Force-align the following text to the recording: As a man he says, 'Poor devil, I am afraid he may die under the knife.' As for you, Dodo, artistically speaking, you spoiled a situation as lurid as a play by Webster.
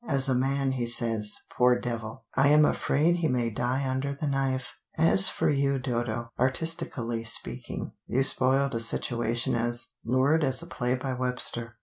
As 0.09 0.27
a 0.27 0.33
man 0.33 0.71
he 0.71 0.87
says, 0.87 1.37
'Poor 1.51 1.77
devil, 1.79 2.25
I 2.35 2.47
am 2.47 2.65
afraid 2.65 3.17
he 3.17 3.27
may 3.27 3.51
die 3.51 3.87
under 3.87 4.15
the 4.15 4.25
knife.' 4.25 4.73
As 4.97 5.29
for 5.29 5.51
you, 5.51 5.77
Dodo, 5.77 6.31
artistically 6.39 7.23
speaking, 7.23 7.91
you 8.07 8.23
spoiled 8.23 8.73
a 8.73 8.79
situation 8.79 9.53
as 9.53 9.93
lurid 10.03 10.43
as 10.43 10.63
a 10.63 10.65
play 10.65 10.95
by 10.95 11.13
Webster. 11.13 11.75